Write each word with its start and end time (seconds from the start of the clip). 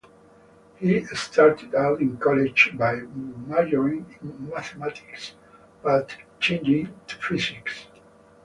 She 0.79 1.05
started 1.13 1.75
out 1.75 2.01
in 2.01 2.17
college 2.17 2.71
by 2.73 2.95
majoring 3.05 4.17
in 4.23 4.49
mathematics 4.49 5.33
but 5.83 6.17
changed 6.39 6.91
to 7.09 7.15
physics. 7.17 7.85